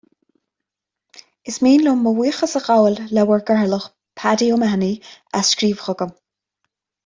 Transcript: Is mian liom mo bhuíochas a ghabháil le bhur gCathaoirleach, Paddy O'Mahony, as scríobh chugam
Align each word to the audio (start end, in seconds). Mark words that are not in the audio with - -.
Is 1.51 1.57
mian 1.65 1.81
liom 1.87 1.99
mo 2.05 2.13
bhuíochas 2.21 2.57
a 2.59 2.61
ghabháil 2.69 2.97
le 3.17 3.27
bhur 3.33 3.39
gCathaoirleach, 3.51 3.87
Paddy 4.23 4.51
O'Mahony, 4.57 4.93
as 5.43 5.53
scríobh 5.55 5.89
chugam 5.89 6.17